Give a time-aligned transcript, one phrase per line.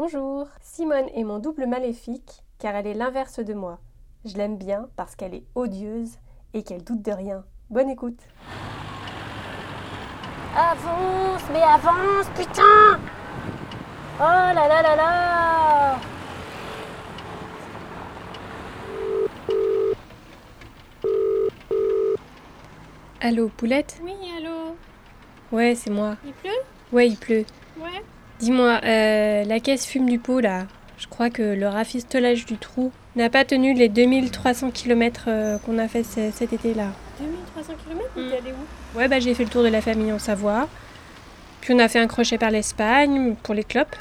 [0.00, 3.80] Bonjour, Simone est mon double maléfique car elle est l'inverse de moi.
[4.24, 6.18] Je l'aime bien parce qu'elle est odieuse
[6.54, 7.44] et qu'elle doute de rien.
[7.68, 8.20] Bonne écoute.
[10.56, 13.00] Avance, mais avance, putain
[14.20, 15.98] Oh là là là là
[23.20, 24.00] Allô, Poulette?
[24.04, 24.76] Oui, allô?
[25.50, 26.14] Ouais, c'est moi.
[26.24, 26.50] Il pleut?
[26.92, 27.44] Ouais, il pleut.
[28.40, 30.66] Dis-moi, euh, la caisse fume du pot là.
[30.98, 35.78] Je crois que le rafistolage du trou n'a pas tenu les 2300 km euh, qu'on
[35.78, 36.88] a fait ce- cet été là.
[37.20, 38.20] 2300 km Mm.
[38.32, 38.98] Allé où?
[38.98, 40.68] Ouais, bah j'ai fait le tour de la famille en Savoie.
[41.60, 43.94] Puis on a fait un crochet par l'Espagne pour les clopes.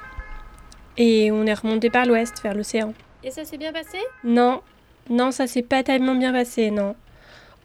[0.98, 2.94] Et on est remonté par l'ouest, vers l'océan.
[3.24, 3.98] Et ça s'est bien passé?
[4.24, 4.62] Non,
[5.10, 6.96] non, ça s'est pas tellement bien passé, non.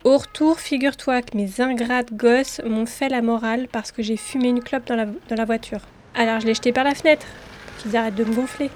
[0.04, 4.48] Au retour, figure-toi que mes ingrates gosses m'ont fait la morale parce que j'ai fumé
[4.48, 5.80] une clope dans la, dans la voiture.
[6.14, 7.26] Alors je l'ai jeté par la fenêtre,
[7.66, 8.70] pour qu'ils arrêtent de me gonfler.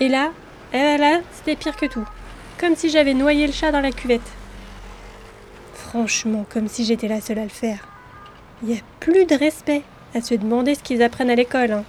[0.00, 0.30] Et là,
[0.72, 2.06] eh ben là, c'était pire que tout.
[2.58, 4.28] Comme si j'avais noyé le chat dans la cuvette.
[5.74, 7.86] Franchement, comme si j'étais la seule à le faire.
[8.62, 9.82] Il n'y a plus de respect
[10.14, 11.72] à se demander ce qu'ils apprennent à l'école.
[11.72, 11.84] hein.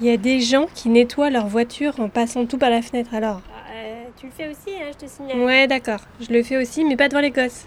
[0.00, 3.14] Il y a des gens qui nettoient leur voiture en passant tout par la fenêtre
[3.14, 3.40] alors.
[3.50, 5.38] Ah, euh, Tu le fais aussi, hein, je te signale.
[5.40, 6.00] Ouais, d'accord.
[6.20, 7.64] Je le fais aussi, mais pas devant les gosses.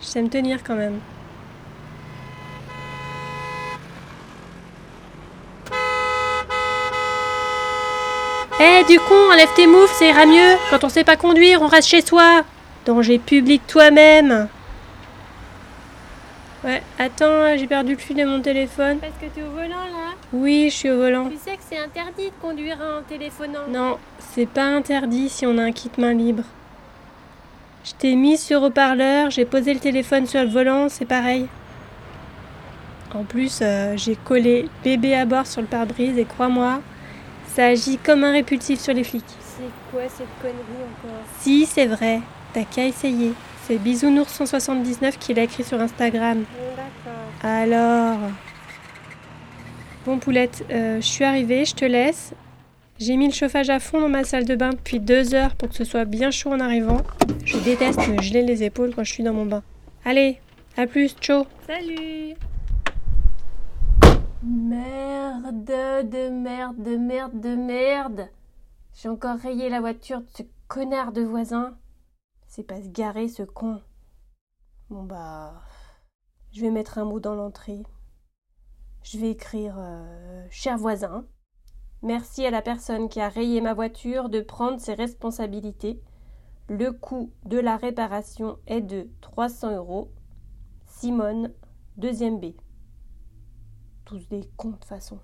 [0.00, 0.98] Je sais me tenir quand même.
[8.62, 10.56] Eh, du con, enlève tes moufles, ça ira mieux.
[10.68, 12.42] Quand on sait pas conduire, on reste chez soi.
[12.84, 14.48] Danger public toi-même.
[16.62, 18.98] Ouais, attends, j'ai perdu le fil de mon téléphone.
[18.98, 20.14] Parce que t'es au volant là.
[20.34, 21.30] Oui, je suis au volant.
[21.30, 23.66] Tu sais que c'est interdit de conduire en téléphonant.
[23.70, 26.42] Non, c'est pas interdit si on a un kit main libre.
[27.82, 31.46] Je t'ai mis sur haut-parleur, j'ai posé le téléphone sur le volant, c'est pareil.
[33.14, 36.80] En plus, euh, j'ai collé bébé à bord sur le pare-brise et crois-moi,
[37.54, 39.24] ça agit comme un répulsif sur les flics.
[39.38, 41.22] C'est quoi cette connerie encore?
[41.40, 42.20] Si, c'est vrai,
[42.52, 43.32] t'as qu'à essayer.
[43.66, 46.38] C'est Bisounours179 qui l'a écrit sur Instagram.
[46.38, 47.28] Bon, d'accord.
[47.42, 48.18] Alors.
[50.06, 52.32] Bon, Poulette, euh, je suis arrivée, je te laisse.
[52.98, 55.70] J'ai mis le chauffage à fond dans ma salle de bain depuis deux heures pour
[55.70, 57.02] que ce soit bien chaud en arrivant.
[57.44, 59.62] Je déteste me geler les épaules quand je suis dans mon bain.
[60.04, 60.38] Allez,
[60.76, 62.34] à plus, ciao Salut
[64.42, 68.30] Merde de merde de merde de merde
[68.94, 71.76] J'ai encore rayé la voiture de ce connard de voisin.
[72.46, 73.82] C'est pas se garer, ce con.
[74.88, 75.60] Bon bah.
[76.52, 77.82] Je vais mettre un mot dans l'entrée.
[79.02, 81.26] Je vais écrire euh, Cher voisin,
[82.00, 86.00] merci à la personne qui a rayé ma voiture de prendre ses responsabilités.
[86.66, 90.10] Le coût de la réparation est de 300 euros.
[90.86, 91.52] Simone,
[91.98, 92.54] deuxième B.
[94.10, 95.20] Tous des cons de façon.